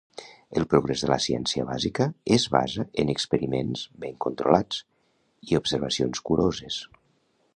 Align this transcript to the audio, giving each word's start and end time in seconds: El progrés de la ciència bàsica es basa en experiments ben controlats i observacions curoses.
El 0.59 0.63
progrés 0.69 1.01
de 1.03 1.09
la 1.09 1.17
ciència 1.25 1.65
bàsica 1.67 2.07
es 2.37 2.45
basa 2.55 2.85
en 3.03 3.13
experiments 3.15 3.85
ben 4.05 4.17
controlats 4.27 4.81
i 5.51 5.61
observacions 5.63 6.25
curoses. 6.31 6.83